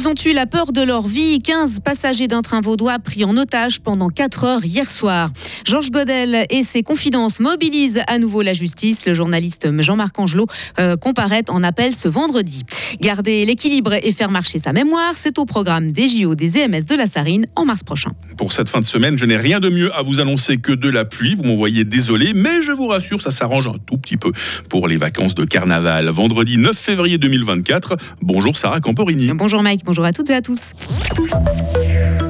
Ils 0.00 0.08
ont 0.08 0.14
eu 0.24 0.32
la 0.32 0.46
peur 0.46 0.72
de 0.72 0.80
leur 0.80 1.06
vie. 1.06 1.40
15 1.40 1.80
passagers 1.80 2.26
d'un 2.26 2.40
train 2.40 2.62
vaudois 2.62 2.98
pris 2.98 3.22
en 3.26 3.36
otage 3.36 3.80
pendant 3.80 4.08
4 4.08 4.44
heures 4.44 4.64
hier 4.64 4.88
soir. 4.88 5.28
Georges 5.66 5.90
Godel 5.90 6.46
et 6.48 6.62
ses 6.62 6.82
confidences 6.82 7.38
mobilisent 7.38 8.00
à 8.06 8.18
nouveau 8.18 8.40
la 8.40 8.54
justice. 8.54 9.04
Le 9.04 9.12
journaliste 9.12 9.68
Jean-Marc 9.82 10.18
Angelot 10.18 10.46
euh, 10.78 10.96
comparaît 10.96 11.42
en 11.50 11.62
appel 11.62 11.94
ce 11.94 12.08
vendredi. 12.08 12.64
Garder 13.02 13.44
l'équilibre 13.44 13.92
et 13.92 14.12
faire 14.12 14.30
marcher 14.30 14.58
sa 14.58 14.72
mémoire, 14.72 15.12
c'est 15.16 15.38
au 15.38 15.44
programme 15.44 15.92
des 15.92 16.08
JO 16.08 16.34
des 16.34 16.56
EMS 16.56 16.86
de 16.88 16.94
la 16.94 17.04
Sarine 17.04 17.44
en 17.54 17.66
mars 17.66 17.82
prochain. 17.82 18.12
Pour 18.38 18.54
cette 18.54 18.70
fin 18.70 18.80
de 18.80 18.86
semaine, 18.86 19.18
je 19.18 19.26
n'ai 19.26 19.36
rien 19.36 19.60
de 19.60 19.68
mieux 19.68 19.94
à 19.94 20.00
vous 20.00 20.18
annoncer 20.18 20.56
que 20.56 20.72
de 20.72 20.88
la 20.88 21.04
pluie. 21.04 21.34
Vous 21.34 21.42
m'envoyez 21.42 21.84
désolé, 21.84 22.32
mais 22.34 22.62
je 22.62 22.72
vous 22.72 22.86
rassure, 22.86 23.20
ça 23.20 23.30
s'arrange 23.30 23.66
un 23.66 23.76
tout 23.86 23.98
petit 23.98 24.16
peu 24.16 24.32
pour 24.70 24.88
les 24.88 24.96
vacances 24.96 25.34
de 25.34 25.44
carnaval. 25.44 26.08
Vendredi 26.08 26.56
9 26.56 26.74
février 26.74 27.18
2024. 27.18 27.98
Bonjour 28.22 28.56
Sarah 28.56 28.80
Camporini. 28.80 29.30
Bonjour 29.34 29.62
Mike, 29.62 29.84
bonjour 29.90 30.04
à 30.04 30.12
toutes 30.12 30.30
et 30.30 30.34
à 30.34 30.40
tous. 30.40 30.72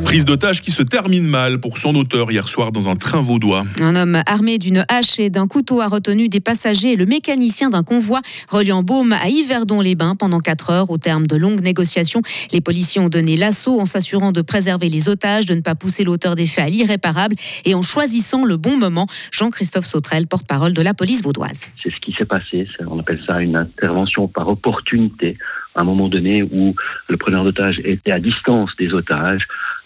Prise 0.06 0.24
d'otage 0.24 0.62
qui 0.62 0.70
se 0.70 0.82
termine 0.82 1.27
mal 1.27 1.60
pour 1.60 1.77
son 1.77 1.95
auteur 1.95 2.33
hier 2.33 2.48
soir 2.48 2.73
dans 2.73 2.88
un 2.88 2.96
train 2.96 3.20
vaudois. 3.20 3.64
Un 3.83 3.96
homme 3.96 4.23
armé 4.24 4.56
d'une 4.56 4.86
hache 4.88 5.20
et 5.20 5.28
d'un 5.28 5.46
couteau 5.46 5.83
a 5.83 5.86
retenu 5.86 6.30
des 6.30 6.41
passagers 6.41 6.92
et 6.92 6.96
le 6.96 7.05
mécanicien 7.05 7.69
d'un 7.69 7.83
convoi 7.83 8.23
reliant 8.48 8.83
Baume 8.83 9.12
à 9.12 9.28
Yverdon-les-Bains 9.28 10.16
pendant 10.16 10.41
4 10.41 10.70
heures. 10.70 10.91
Au 10.91 10.96
terme 10.96 11.27
de 11.27 11.36
longues 11.36 11.60
négociations, 11.60 12.23
les 12.50 12.62
policiers 12.62 13.02
ont 13.02 13.10
donné 13.10 13.36
l'assaut 13.36 13.78
en 13.78 13.84
s'assurant 13.84 14.33
de 14.33 14.41
préserver 14.41 14.88
les 14.88 15.11
otages, 15.11 15.45
de 15.45 15.55
ne 15.55 15.61
pas 15.61 15.74
pousser 15.74 16.02
l'auteur 16.02 16.36
des 16.36 16.47
faits 16.47 16.64
à 16.64 16.69
l'irréparable 16.70 17.36
et 17.66 17.74
en 17.74 17.83
choisissant 17.83 18.47
le 18.47 18.56
bon 18.56 18.78
moment. 18.78 19.06
Jean-Christophe 19.33 19.84
Sautrel, 19.84 20.27
porte-parole 20.27 20.72
de 20.72 20.80
la 20.80 20.95
police 20.95 21.22
vaudoise. 21.22 21.66
C'est 21.83 21.91
ce 21.91 22.00
qui 22.00 22.14
s'est 22.19 22.24
passé. 22.24 22.67
On 22.89 22.98
appelle 22.98 23.20
ça 23.27 23.42
une 23.42 23.56
intervention 23.56 24.28
par 24.28 24.48
opportunité. 24.48 25.36
Un 25.77 25.85
moment 25.85 26.09
donné 26.09 26.43
où 26.43 26.75
le 27.09 27.17
preneur 27.17 27.45
d'otages 27.45 27.81
était 27.85 28.13
à 28.13 28.19
distance 28.19 28.71
des 28.79 28.93
otages, 28.93 29.43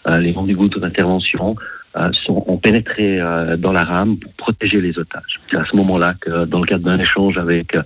euh, 0.07 0.17
les 0.17 0.33
membres 0.33 0.47
du 0.47 0.55
groupe 0.55 0.79
d'intervention 0.79 1.55
euh, 1.95 2.09
ont 2.27 2.57
pénétré 2.57 3.19
euh, 3.19 3.55
dans 3.57 3.71
la 3.71 3.83
rame 3.83 4.17
pour 4.17 4.33
protéger 4.33 4.81
les 4.81 4.97
otages. 4.97 5.39
C'est 5.49 5.57
à 5.57 5.65
ce 5.65 5.75
moment-là 5.75 6.15
que, 6.19 6.45
dans 6.45 6.59
le 6.59 6.65
cadre 6.65 6.85
d'un 6.85 6.99
échange 6.99 7.37
avec 7.37 7.77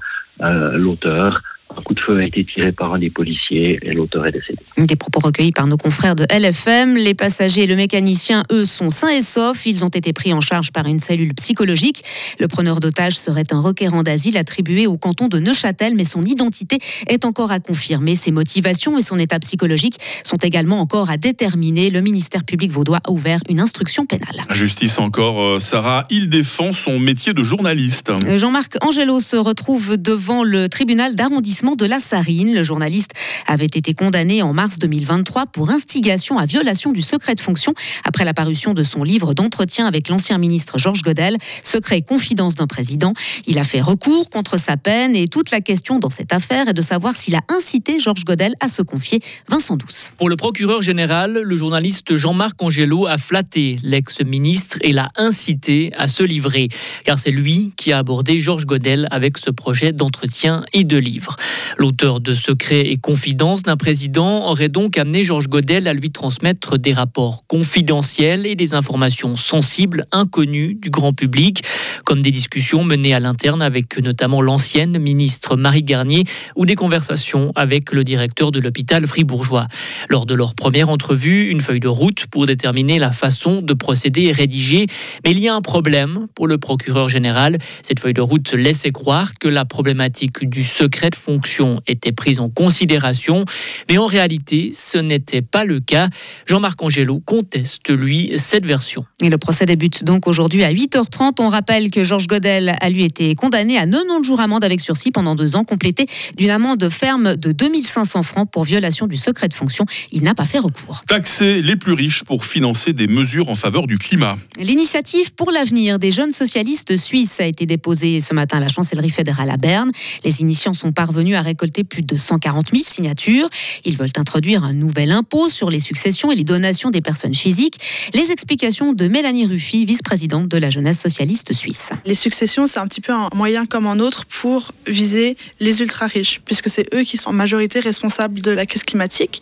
l'auteur, 0.42 1.42
un 1.80 1.81
coup 1.81 1.94
de 1.94 1.99
feu 2.02 2.19
a 2.19 2.25
été 2.25 2.45
tiré 2.45 2.72
par 2.72 2.94
un 2.94 2.99
des 2.99 3.09
policiers 3.09 3.80
et 3.81 3.91
l'auteur 3.91 4.25
est 4.27 4.31
décédé. 4.31 4.59
Des 4.77 4.95
propos 4.95 5.19
recueillis 5.19 5.52
par 5.52 5.66
nos 5.66 5.77
confrères 5.77 6.16
de 6.16 6.25
LFM. 6.30 6.95
Les 6.97 7.13
passagers 7.13 7.63
et 7.63 7.67
le 7.67 7.75
mécanicien, 7.75 8.44
eux, 8.52 8.66
sont 8.66 8.89
sains 8.89 9.09
et 9.09 9.21
saufs. 9.21 9.66
Ils 9.66 9.86
ont 9.86 9.89
été 9.89 10.11
pris 10.13 10.33
en 10.33 10.41
charge 10.41 10.71
par 10.71 10.88
une 10.88 10.99
cellule 10.99 11.33
psychologique. 11.36 12.03
Le 12.39 12.47
preneur 12.47 12.80
d'otages 12.80 13.17
serait 13.17 13.45
un 13.52 13.61
requérant 13.61 14.03
d'asile 14.03 14.38
attribué 14.38 14.88
au 14.88 14.97
canton 14.97 15.27
de 15.27 15.39
Neuchâtel, 15.39 15.95
mais 15.95 16.03
son 16.03 16.25
identité 16.25 16.80
est 17.08 17.25
encore 17.25 17.52
à 17.52 17.59
confirmer. 17.59 18.16
Ses 18.16 18.31
motivations 18.31 18.97
et 18.97 19.02
son 19.02 19.17
état 19.17 19.39
psychologique 19.39 19.97
sont 20.23 20.38
également 20.38 20.80
encore 20.81 21.09
à 21.09 21.17
déterminer. 21.17 21.89
Le 21.89 22.02
ministère 22.02 22.43
public 22.43 22.71
vaudois 22.71 22.99
a 23.05 23.11
ouvert 23.11 23.39
une 23.49 23.61
instruction 23.61 24.05
pénale. 24.05 24.43
Justice 24.52 24.99
encore, 24.99 25.41
euh, 25.41 25.59
Sarah, 25.59 26.03
il 26.09 26.27
défend 26.27 26.73
son 26.73 26.99
métier 26.99 27.33
de 27.33 27.43
journaliste. 27.43 28.11
Jean-Marc 28.36 28.75
Angelo 28.81 29.21
se 29.21 29.38
retrouve 29.38 29.97
devant 29.97 30.43
le 30.43 30.67
tribunal 30.67 31.16
d'arrondissement 31.16 31.68
de 31.75 31.85
la 31.85 31.99
Sarine. 31.99 32.53
Le 32.53 32.63
journaliste 32.63 33.11
avait 33.47 33.65
été 33.65 33.93
condamné 33.93 34.41
en 34.41 34.53
mars 34.53 34.79
2023 34.79 35.47
pour 35.47 35.69
instigation 35.69 36.37
à 36.37 36.45
violation 36.45 36.91
du 36.91 37.01
secret 37.01 37.35
de 37.35 37.39
fonction 37.39 37.73
après 38.03 38.25
la 38.25 38.33
parution 38.33 38.73
de 38.73 38.83
son 38.83 39.03
livre 39.03 39.33
d'entretien 39.33 39.85
avec 39.85 40.09
l'ancien 40.09 40.37
ministre 40.37 40.77
Georges 40.77 41.01
Godel, 41.01 41.37
Secret 41.63 41.99
et 41.99 42.01
confidence 42.01 42.55
d'un 42.55 42.67
président. 42.67 43.13
Il 43.47 43.59
a 43.59 43.63
fait 43.63 43.81
recours 43.81 44.29
contre 44.29 44.57
sa 44.57 44.77
peine 44.77 45.15
et 45.15 45.27
toute 45.27 45.51
la 45.51 45.61
question 45.61 45.99
dans 45.99 46.09
cette 46.09 46.33
affaire 46.33 46.69
est 46.69 46.73
de 46.73 46.81
savoir 46.81 47.15
s'il 47.15 47.35
a 47.35 47.41
incité 47.49 47.99
Georges 47.99 48.25
Godel 48.25 48.55
à 48.59 48.67
se 48.67 48.81
confier. 48.81 49.19
Vincent 49.47 49.77
Douce. 49.77 50.11
Pour 50.17 50.29
le 50.29 50.35
procureur 50.35 50.81
général, 50.81 51.41
le 51.43 51.55
journaliste 51.55 52.15
Jean-Marc 52.15 52.61
Angelo 52.61 53.08
a 53.08 53.17
flatté 53.17 53.77
l'ex-ministre 53.83 54.77
et 54.81 54.93
l'a 54.93 55.09
incité 55.15 55.91
à 55.97 56.08
se 56.08 56.23
livrer, 56.23 56.69
car 57.03 57.19
c'est 57.19 57.31
lui 57.31 57.71
qui 57.77 57.91
a 57.91 57.99
abordé 57.99 58.39
Georges 58.39 58.65
Godel 58.65 59.08
avec 59.11 59.37
ce 59.37 59.49
projet 59.49 59.91
d'entretien 59.91 60.63
et 60.73 60.83
de 60.83 60.97
livre. 60.97 61.35
L'auteur 61.77 62.20
de 62.20 62.33
Secrets 62.33 62.82
et 62.82 62.98
Confidences 62.98 63.64
d'un 63.64 63.77
président 63.77 64.49
aurait 64.49 64.70
donc 64.70 64.98
amené 64.98 65.23
Georges 65.23 65.48
Godel 65.48 65.87
à 65.87 65.93
lui 65.93 66.11
transmettre 66.11 66.77
des 66.77 66.93
rapports 66.93 67.45
confidentiels 67.48 68.45
et 68.45 68.55
des 68.55 68.73
informations 68.73 69.36
sensibles, 69.36 70.05
inconnues 70.11 70.76
du 70.76 70.89
grand 70.89 71.14
public, 71.14 71.64
comme 72.05 72.21
des 72.21 72.32
discussions 72.32 72.83
menées 72.83 73.14
à 73.14 73.20
l'interne 73.20 73.61
avec 73.61 73.98
notamment 73.99 74.42
l'ancienne 74.42 74.99
ministre 74.99 75.55
Marie 75.55 75.83
Garnier 75.83 76.23
ou 76.55 76.65
des 76.65 76.76
conversations 76.76 77.52
avec 77.55 77.92
le 77.92 78.04
directeur 78.04 78.52
de 78.52 78.59
l'hôpital 78.59 79.08
fribourgeois. 79.08 79.67
Lors 80.09 80.26
de 80.26 80.33
leur 80.33 80.55
première 80.55 80.89
entrevue, 80.89 81.49
une 81.49 81.61
feuille 81.61 81.80
de 81.80 81.88
route 81.88 82.27
pour 82.27 82.45
déterminer 82.45 82.99
la 82.99 83.11
façon 83.11 83.61
de 83.61 83.73
procéder 83.73 84.26
est 84.26 84.33
rédigée. 84.33 84.88
Mais 85.23 85.32
il 85.32 85.39
y 85.39 85.48
a 85.48 85.55
un 85.55 85.61
problème 85.61 86.27
pour 86.36 86.48
le 86.48 86.58
procureur 86.58 87.09
général. 87.09 87.58
Cette 87.83 87.99
feuille 87.99 88.14
de 88.14 88.21
route 88.21 88.54
laissait 88.54 88.92
croire 88.92 89.33
que 89.39 89.48
la 89.48 89.65
problématique 89.65 90.48
du 90.48 90.64
secret 90.64 91.09
de 91.09 91.15
fonction 91.15 91.39
était 91.88 92.11
prise 92.11 92.39
en 92.39 92.50
considération, 92.50 93.45
mais 93.89 93.98
en 93.98 94.05
réalité, 94.05 94.72
ce 94.73 94.98
n'était 94.98 95.42
pas 95.42 95.66
le 95.66 95.80
cas. 95.80 96.10
Jean-Marc 96.45 96.82
Angelo 96.82 97.22
conteste, 97.26 97.89
lui, 97.89 98.32
cette 98.38 98.66
version. 98.66 99.05
Et 99.22 99.30
le 99.30 99.38
procès 99.38 99.66
débute 99.66 100.04
donc 100.04 100.27
aujourd'hui 100.27 100.64
à 100.64 100.72
8h30. 100.72 101.33
On 101.39 101.50
rappelle 101.50 101.92
que 101.92 102.04
Georges 102.04 102.27
Godel 102.27 102.76
a 102.80 102.89
lui 102.89 103.04
été 103.04 103.36
condamné 103.36 103.77
à 103.77 103.86
90 103.86 104.23
jours 104.23 104.39
amende 104.39 104.64
avec 104.64 104.82
sursis 104.82 105.11
pendant 105.11 105.36
deux 105.36 105.55
ans, 105.55 105.64
complété 105.64 106.08
d'une 106.38 106.50
amende 106.50 106.89
ferme 106.89 107.36
de 107.36 107.52
2500 107.52 108.23
francs 108.23 108.50
pour 108.52 108.64
violation 108.64 109.08
du 109.08 109.17
secret 109.17 109.48
de 109.48 109.54
fonction. 109.54 109.86
Il 110.11 110.23
n'a 110.23 110.36
pas 110.36 110.45
fait 110.45 110.60
recours. 110.60 111.04
Taxer 111.08 111.61
les 111.61 111.76
plus 111.76 111.94
riches 111.94 112.23
pour 112.23 112.45
financer 112.45 112.94
des 112.94 113.08
mesures 113.08 113.50
en 113.50 113.56
faveur 113.56 113.88
du 113.88 113.98
climat. 113.98 114.38
L'initiative 114.58 115.33
pour 115.33 115.52
l'avenir 115.52 116.00
des 116.00 116.11
jeunes 116.11 116.32
socialistes 116.32 116.98
suisses 116.98 117.39
a 117.39 117.45
été 117.45 117.66
déposée 117.66 118.21
ce 118.21 118.33
matin 118.33 118.58
à 118.58 118.61
la 118.61 118.67
chancellerie 118.67 119.10
fédérale 119.10 119.50
à 119.50 119.58
Berne. 119.58 119.92
Les 120.23 120.42
initiants 120.42 120.73
sont 120.73 120.92
parvenus 120.92 121.28
à 121.35 121.41
récolter 121.41 121.83
plus 121.83 122.01
de 122.01 122.17
140 122.17 122.71
000 122.71 122.83
signatures. 122.85 123.49
Ils 123.85 123.97
veulent 123.97 124.09
introduire 124.17 124.63
un 124.63 124.73
nouvel 124.73 125.11
impôt 125.11 125.49
sur 125.49 125.69
les 125.69 125.79
successions 125.79 126.31
et 126.31 126.35
les 126.35 126.43
donations 126.43 126.89
des 126.89 127.01
personnes 127.01 127.35
physiques. 127.35 127.79
Les 128.13 128.31
explications 128.31 128.94
de 128.94 129.07
Mélanie 129.07 129.45
Ruffy, 129.45 129.85
vice-présidente 129.85 130.47
de 130.47 130.57
la 130.57 130.69
jeunesse 130.69 131.00
socialiste 131.00 131.53
suisse. 131.53 131.89
Les 132.06 132.15
successions, 132.15 132.67
c'est 132.67 132.79
un 132.79 132.88
petit 132.88 133.01
peu 133.01 133.13
un 133.13 133.29
moyen 133.33 133.65
comme 133.65 133.88
un 133.88 134.00
autre 134.00 134.25
pour 134.25 134.71
viser 134.88 135.38
les 135.59 135.81
ultra-riches, 135.81 136.41
puisque 136.45 136.69
c'est 136.69 136.94
eux 136.94 137.03
qui 137.03 137.17
sont 137.17 137.29
en 137.29 137.33
majorité 137.33 137.79
responsables 137.79 138.41
de 138.41 138.51
la 138.51 138.65
crise 138.65 138.83
climatique. 138.83 139.41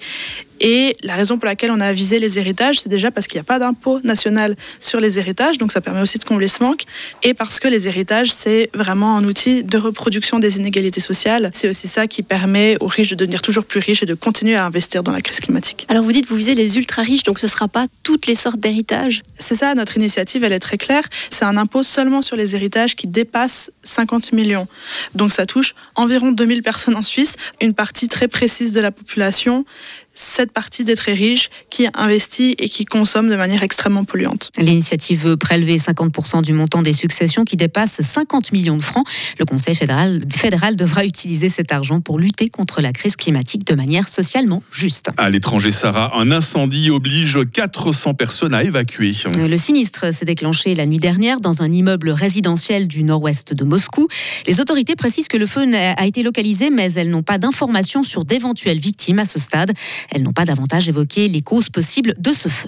Et 0.60 0.96
la 1.04 1.16
raison 1.16 1.38
pour 1.38 1.46
laquelle 1.46 1.72
on 1.72 1.80
a 1.80 1.94
visé 1.94 2.20
les 2.20 2.40
héritages, 2.40 2.80
c'est 2.80 2.90
déjà 2.90 3.12
parce 3.12 3.28
qu'il 3.28 3.38
n'y 3.38 3.42
a 3.42 3.46
pas 3.46 3.60
d'impôt 3.60 4.00
national 4.04 4.56
sur 4.80 5.00
les 5.00 5.20
héritages, 5.20 5.58
donc 5.58 5.72
ça 5.72 5.82
permet 5.82 6.02
aussi 6.02 6.18
de 6.18 6.24
combler 6.24 6.48
ce 6.48 6.64
manque, 6.64 6.84
et 7.24 7.34
parce 7.34 7.60
que 7.60 7.68
les 7.68 7.88
héritages, 7.88 8.32
c'est 8.32 8.70
vraiment 8.74 9.18
un 9.18 9.24
outil 9.24 9.64
de 9.64 9.78
reproduction 9.78 10.40
des 10.40 10.58
inégalités 10.58 11.02
sociales. 11.02 11.50
C'est 11.54 11.70
aussi 11.70 11.88
ça 11.88 12.08
qui 12.08 12.24
permet 12.24 12.78
aux 12.82 12.88
riches 12.88 13.10
de 13.10 13.16
devenir 13.16 13.42
toujours 13.42 13.66
plus 13.66 13.80
riches 13.80 14.04
et 14.04 14.06
de 14.06 14.14
continuer 14.14 14.56
à 14.56 14.66
investir 14.66 15.04
dans 15.04 15.12
la 15.12 15.22
crise 15.22 15.40
climatique. 15.40 15.86
Alors 15.90 16.04
vous 16.04 16.12
dites, 16.12 16.28
vous 16.28 16.36
visez 16.36 16.56
les 16.56 16.78
ultra 16.78 17.02
riches, 17.02 17.24
donc 17.24 17.40
ce 17.40 17.46
ne 17.46 17.52
sera 17.52 17.68
pas 17.68 17.86
toutes 18.04 18.28
les 18.28 18.36
sortes 18.36 18.60
d'héritages? 18.60 19.24
C'est 19.40 19.56
ça, 19.56 19.76
notre 19.76 19.98
initiative, 19.98 20.44
elle 20.44 20.54
est 20.54 20.60
très 20.60 20.78
claire. 20.78 21.04
C'est 21.30 21.46
un 21.46 21.58
impôt 21.58 21.84
seulement 21.84 22.22
sur 22.22 22.36
les 22.36 22.56
héritages 22.56 22.96
qui 22.96 23.08
dépassent 23.08 23.72
50 23.84 24.34
millions. 24.34 24.68
Donc 25.16 25.32
ça 25.32 25.46
touche 25.46 25.76
environ 25.96 26.32
2000 26.32 26.62
personnes 26.62 26.96
en 26.96 27.04
Suisse, 27.04 27.36
une 27.62 27.74
partie 27.74 28.08
très 28.08 28.28
précise 28.28 28.74
de 28.74 28.80
la 28.80 28.92
population 28.92 29.66
cette 30.18 30.52
partie 30.52 30.84
des 30.84 30.96
très 30.96 31.14
riches 31.14 31.50
qui 31.70 31.88
investit 31.94 32.56
et 32.58 32.70
qui 32.70 32.86
consomme 32.86 33.30
de 33.30 33.36
manière 33.36 33.62
extrêmement 33.62 34.04
polluante. 34.04 34.50
L'initiative 34.58 35.22
veut 35.24 35.38
prélever 35.38 35.78
50% 35.78 36.42
du 36.42 36.54
montant 36.54 36.82
des 36.82 36.94
successions 36.94 37.46
qui 37.46 37.56
dépasse 37.56 38.02
50 38.02 38.52
millions 38.52 38.78
de 38.78 38.84
francs. 38.84 39.06
Le 39.38 39.46
Conseil 39.46 39.76
fédéral, 39.76 40.22
fédéral 40.36 40.76
devra 40.76 41.06
utiliser 41.06 41.50
cet 41.50 41.72
argent 41.72 42.02
pour 42.02 42.18
lutter 42.18 42.50
contre 42.50 42.82
la 42.82 42.92
crise 42.94 43.16
climatique 43.16 43.66
de 43.66 43.76
manière 43.76 44.08
socialement 44.08 44.64
juste. 44.72 45.10
À 45.18 45.30
l'étranger, 45.30 45.72
Sarah, 45.72 46.18
un 46.18 46.32
incendie 46.32 46.90
oblige 46.90 47.40
400 47.54 48.16
personnes 48.16 48.54
à 48.56 48.64
évacuer. 48.64 49.14
Le 49.38 49.58
sinistre 49.58 50.14
s'est 50.14 50.26
déclenché 50.26 50.74
la 50.74 50.88
nuit 50.88 50.98
dernière 50.98 51.40
dans 51.42 51.62
un 51.62 51.72
immeuble 51.72 52.10
résidentiel 52.10 52.88
du 52.88 53.04
nord-ouest 53.04 53.54
de 53.54 53.64
Moscou. 53.64 54.08
Les 54.48 54.60
autorités 54.60 54.96
précisent 54.96 55.28
que 55.28 55.38
le 55.38 55.46
feu 55.46 55.62
a 55.74 56.06
été 56.08 56.24
localisé, 56.24 56.72
mais 56.72 56.92
elles 56.94 57.12
n'ont 57.12 57.24
pas 57.24 57.38
d'informations 57.38 58.04
sur 58.04 58.26
d'éventuelles 58.26 58.80
victimes 58.80 59.20
à 59.20 59.26
ce 59.26 59.38
stade. 59.38 59.74
Elles 60.10 60.24
n'ont 60.24 60.34
pas 60.34 60.46
davantage 60.46 60.90
évoqué 60.90 61.28
les 61.28 61.42
causes 61.42 61.70
possibles 61.70 62.16
de 62.18 62.32
ce 62.32 62.50
feu. 62.50 62.68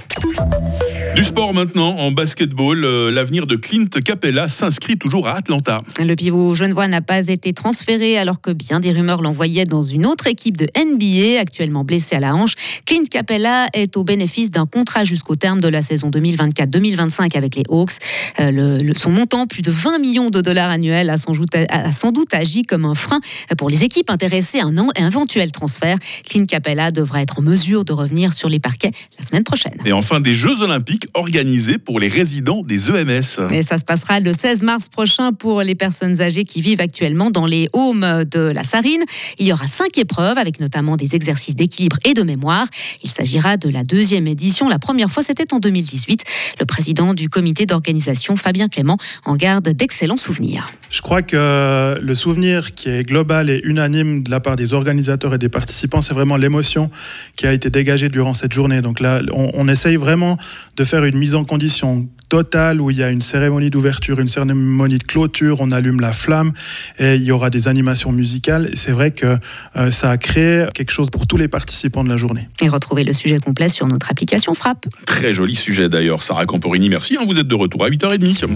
Du 1.15 1.23
sport 1.23 1.53
maintenant, 1.53 1.97
en 1.97 2.11
basketball, 2.11 2.85
euh, 2.85 3.11
l'avenir 3.11 3.47
de 3.47 3.55
Clint 3.55 3.87
Capella 4.03 4.47
s'inscrit 4.47 4.97
toujours 4.97 5.27
à 5.27 5.33
Atlanta. 5.33 5.81
Le 5.99 6.15
pivot 6.15 6.55
genevois 6.55 6.87
n'a 6.87 7.01
pas 7.01 7.27
été 7.27 7.51
transféré 7.51 8.17
alors 8.17 8.39
que 8.41 8.51
bien 8.51 8.79
des 8.79 8.91
rumeurs 8.91 9.21
l'envoyaient 9.21 9.65
dans 9.65 9.81
une 9.81 10.05
autre 10.05 10.27
équipe 10.27 10.55
de 10.55 10.67
NBA, 10.77 11.39
actuellement 11.39 11.83
blessé 11.83 12.15
à 12.15 12.19
la 12.19 12.35
hanche. 12.35 12.53
Clint 12.85 13.03
Capella 13.09 13.67
est 13.73 13.97
au 13.97 14.03
bénéfice 14.03 14.51
d'un 14.51 14.65
contrat 14.65 15.03
jusqu'au 15.03 15.35
terme 15.35 15.59
de 15.59 15.67
la 15.67 15.81
saison 15.81 16.09
2024-2025 16.09 17.35
avec 17.35 17.55
les 17.55 17.63
Hawks. 17.69 17.93
Euh, 18.39 18.79
le, 18.79 18.93
son 18.93 19.09
montant, 19.09 19.47
plus 19.47 19.61
de 19.61 19.71
20 19.71 19.99
millions 19.99 20.29
de 20.29 20.41
dollars 20.41 20.69
annuels, 20.69 21.09
a 21.09 21.17
sans, 21.17 21.33
doute, 21.33 21.55
a 21.55 21.91
sans 21.91 22.11
doute 22.11 22.33
agi 22.33 22.63
comme 22.63 22.85
un 22.85 22.95
frein 22.95 23.19
pour 23.57 23.69
les 23.69 23.83
équipes 23.83 24.09
intéressées 24.09 24.59
à 24.59 24.65
un 24.65 24.77
éventuel 24.95 25.51
transfert. 25.51 25.97
Clint 26.25 26.45
Capella 26.45 26.91
devra 26.91 27.21
être 27.21 27.39
en 27.39 27.41
mesure 27.41 27.83
de 27.83 27.93
revenir 27.93 28.33
sur 28.33 28.47
les 28.47 28.59
parquets 28.59 28.91
la 29.19 29.25
semaine 29.25 29.43
prochaine. 29.43 29.75
Et 29.85 29.91
enfin, 29.91 30.19
des 30.19 30.35
Jeux 30.35 30.61
Olympiques 30.61 30.98
organisés 31.13 31.77
pour 31.77 31.99
les 31.99 32.07
résidents 32.07 32.63
des 32.63 32.89
EMS. 32.89 33.51
Et 33.51 33.61
ça 33.61 33.77
se 33.77 33.85
passera 33.85 34.19
le 34.19 34.33
16 34.33 34.63
mars 34.63 34.89
prochain 34.89 35.33
pour 35.33 35.61
les 35.61 35.75
personnes 35.75 36.21
âgées 36.21 36.45
qui 36.45 36.61
vivent 36.61 36.81
actuellement 36.81 37.31
dans 37.31 37.45
les 37.45 37.69
homes 37.73 38.25
de 38.29 38.39
la 38.39 38.63
Sarine. 38.63 39.03
Il 39.37 39.47
y 39.47 39.53
aura 39.53 39.67
cinq 39.67 39.97
épreuves 39.97 40.37
avec 40.37 40.59
notamment 40.59 40.97
des 40.97 41.15
exercices 41.15 41.55
d'équilibre 41.55 41.97
et 42.05 42.13
de 42.13 42.23
mémoire. 42.23 42.67
Il 43.03 43.09
s'agira 43.09 43.57
de 43.57 43.69
la 43.69 43.83
deuxième 43.83 44.27
édition. 44.27 44.69
La 44.69 44.79
première 44.79 45.09
fois, 45.09 45.23
c'était 45.23 45.53
en 45.53 45.59
2018. 45.59 46.23
Le 46.59 46.65
président 46.65 47.13
du 47.13 47.29
comité 47.29 47.65
d'organisation, 47.65 48.35
Fabien 48.35 48.67
Clément, 48.67 48.97
en 49.25 49.35
garde 49.35 49.69
d'excellents 49.69 50.17
souvenirs. 50.17 50.71
Je 50.89 51.01
crois 51.01 51.21
que 51.21 51.99
le 52.01 52.15
souvenir 52.15 52.73
qui 52.73 52.89
est 52.89 53.03
global 53.03 53.49
et 53.49 53.61
unanime 53.63 54.23
de 54.23 54.31
la 54.31 54.39
part 54.39 54.55
des 54.55 54.73
organisateurs 54.73 55.35
et 55.35 55.37
des 55.37 55.49
participants, 55.49 56.01
c'est 56.01 56.13
vraiment 56.13 56.37
l'émotion 56.37 56.89
qui 57.35 57.45
a 57.45 57.53
été 57.53 57.69
dégagée 57.69 58.09
durant 58.09 58.33
cette 58.33 58.53
journée. 58.53 58.81
Donc 58.81 58.99
là, 58.99 59.21
on, 59.31 59.51
on 59.53 59.67
essaye 59.67 59.97
vraiment 59.97 60.37
de 60.77 60.83
faire 60.89 61.05
une 61.05 61.19
mise 61.19 61.35
en 61.35 61.45
condition 61.45 62.09
totale 62.29 62.81
où 62.81 62.89
il 62.89 62.97
y 62.97 63.03
a 63.03 63.11
une 63.11 63.21
cérémonie 63.21 63.69
d'ouverture, 63.69 64.19
une 64.19 64.27
cérémonie 64.27 64.97
de 64.97 65.03
clôture, 65.03 65.57
on 65.61 65.69
allume 65.69 65.99
la 65.99 66.13
flamme 66.13 66.51
et 66.97 67.13
il 67.13 67.23
y 67.23 67.31
aura 67.31 67.51
des 67.51 67.67
animations 67.67 68.11
musicales. 68.11 68.71
C'est 68.73 68.91
vrai 68.91 69.11
que 69.11 69.37
euh, 69.75 69.91
ça 69.91 70.09
a 70.09 70.17
créé 70.17 70.65
quelque 70.73 70.89
chose 70.89 71.11
pour 71.11 71.27
tous 71.27 71.37
les 71.37 71.47
participants 71.47 72.03
de 72.03 72.09
la 72.09 72.17
journée. 72.17 72.49
Et 72.59 72.67
retrouvez 72.69 73.03
le 73.03 73.13
sujet 73.13 73.37
complet 73.37 73.69
sur 73.69 73.85
notre 73.85 74.09
application 74.09 74.55
Frappe. 74.55 74.87
Très 75.05 75.31
joli 75.31 75.53
sujet 75.53 75.89
d'ailleurs. 75.89 76.23
Sarah 76.23 76.47
Camporini, 76.47 76.89
merci. 76.89 77.17
Hein, 77.17 77.25
vous 77.27 77.37
êtes 77.37 77.47
de 77.47 77.55
retour 77.55 77.85
à 77.85 77.89
8h30. 77.89 78.47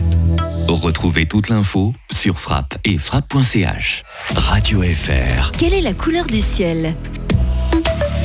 Retrouvez 0.67 1.27
toute 1.27 1.49
l'info 1.49 1.93
sur 2.11 2.39
frappe 2.39 2.79
et 2.83 2.97
frappe.ch. 2.97 4.01
Radio 4.35 4.81
FR. 4.81 5.51
Quelle 5.51 5.73
est 5.73 5.81
la 5.81 5.93
couleur 5.93 6.25
du 6.25 6.39
ciel? 6.39 6.95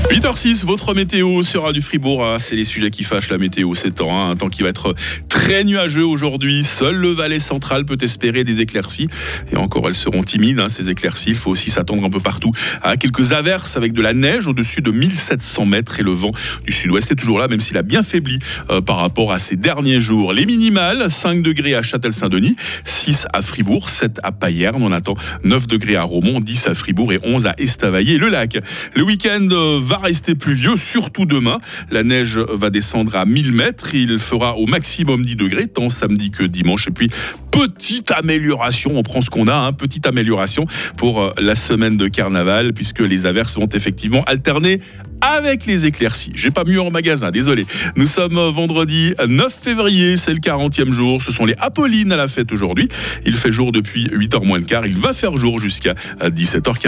8h06, 0.07 0.65
votre 0.65 0.95
météo 0.95 1.43
sera 1.43 1.73
du 1.73 1.83
Fribourg. 1.83 2.25
Ah, 2.25 2.39
c'est 2.39 2.57
les 2.57 2.65
sujets 2.65 2.91
qui 2.91 3.05
fâchent 3.05 3.29
la 3.29 3.37
météo 3.37 3.75
ces 3.75 3.91
temps. 3.91 4.19
Hein. 4.19 4.31
Un 4.31 4.37
temps 4.37 4.49
qui 4.49 4.63
va 4.63 4.71
être 4.71 4.95
très 5.29 5.65
nuageux 5.65 6.05
aujourd'hui. 6.05 6.65
Seul 6.65 6.97
le 6.97 7.11
Valais 7.11 7.39
central 7.39 7.85
peut 7.85 7.99
espérer 8.01 8.43
des 8.43 8.61
éclaircies. 8.61 9.09
Et 9.53 9.57
encore, 9.57 9.87
elles 9.87 9.95
seront 9.95 10.23
timides, 10.23 10.61
hein, 10.61 10.69
ces 10.69 10.89
éclaircies. 10.89 11.31
Il 11.31 11.37
faut 11.37 11.51
aussi 11.51 11.71
s'attendre 11.71 12.05
un 12.05 12.11
peu 12.11 12.21
partout 12.21 12.53
à 12.83 12.97
quelques 12.97 13.33
averses 13.33 13.77
avec 13.77 13.93
de 13.93 14.01
la 14.01 14.15
neige 14.15 14.47
au-dessus 14.47 14.81
de 14.81 14.91
1700 14.91 15.67
mètres. 15.67 16.01
Et 16.01 16.03
le 16.03 16.13
vent 16.13 16.33
du 16.65 16.73
sud-ouest 16.73 17.13
est 17.13 17.17
toujours 17.17 17.39
là, 17.39 17.47
même 17.49 17.61
s'il 17.61 17.77
a 17.77 17.83
bien 17.83 18.03
faibli 18.03 18.39
euh, 18.71 18.81
par 18.81 18.97
rapport 18.97 19.33
à 19.33 19.39
ces 19.39 19.57
derniers 19.57 20.01
jours. 20.01 20.33
Les 20.33 20.47
minimales, 20.47 21.11
5 21.11 21.43
degrés 21.43 21.75
à 21.75 21.83
Châtel-Saint-Denis, 21.83 22.57
6 22.85 23.27
à 23.33 23.43
Fribourg, 23.43 23.91
7 23.91 24.21
à 24.23 24.33
Payerne. 24.33 24.83
On 24.83 24.93
attend 24.93 25.17
9 25.45 25.67
degrés 25.67 25.97
à 25.97 26.03
Romont, 26.03 26.41
10 26.41 26.69
à 26.69 26.75
Fribourg 26.75 27.13
et 27.13 27.21
11 27.23 27.47
à 27.47 27.55
Estavayer-le-Lac. 27.59 28.59
Le 28.95 29.03
week-end 29.03 29.49
euh, 29.51 29.79
va 29.89 29.97
rester 29.97 30.35
pluvieux, 30.35 30.77
surtout 30.77 31.25
demain. 31.25 31.59
La 31.91 32.03
neige 32.03 32.39
va 32.39 32.69
descendre 32.69 33.17
à 33.17 33.25
1000 33.25 33.53
mètres. 33.53 33.95
Il 33.95 34.19
fera 34.19 34.57
au 34.57 34.67
maximum 34.67 35.25
10 35.25 35.37
degrés, 35.37 35.67
tant 35.67 35.89
samedi 35.89 36.31
que 36.31 36.43
dimanche. 36.43 36.89
Et 36.89 36.91
puis, 36.91 37.09
petite 37.51 38.11
amélioration, 38.11 38.93
on 38.97 39.03
prend 39.03 39.23
ce 39.23 39.31
qu'on 39.31 39.47
a, 39.47 39.55
hein, 39.55 39.73
petite 39.73 40.07
amélioration 40.07 40.67
pour 40.99 41.23
euh, 41.23 41.31
la 41.39 41.55
semaine 41.55 41.97
de 41.97 42.07
carnaval, 42.07 42.75
puisque 42.75 43.01
les 43.01 43.25
averses 43.25 43.57
vont 43.57 43.69
effectivement 43.73 44.23
alterner 44.27 44.81
avec 45.21 45.67
les 45.67 45.87
éclaircies. 45.87 46.33
J'ai 46.35 46.51
pas 46.51 46.65
mieux 46.65 46.81
en 46.81 46.91
magasin, 46.91 47.31
désolé. 47.31 47.67
Nous 47.97 48.07
sommes 48.07 48.39
vendredi 48.51 49.15
9 49.27 49.53
février, 49.53 50.17
c'est 50.17 50.33
le 50.33 50.39
40e 50.39 50.93
jour. 50.93 51.23
Ce 51.23 51.33
sont 51.33 51.47
les 51.47 51.57
Apollines 51.59 52.13
à 52.13 52.17
la 52.17 52.29
fête 52.29 52.53
aujourd'hui. 52.53 52.89
Il 53.25 53.35
fait 53.35 53.51
jour 53.51 53.73
depuis 53.73 54.07
8h 54.09 54.47
moins 54.47 54.59
le 54.59 54.65
quart. 54.65 54.87
Il 54.87 54.97
va 54.97 55.13
faire 55.13 55.37
jour 55.37 55.59
jusqu'à 55.59 55.95
17h40. 56.21 56.87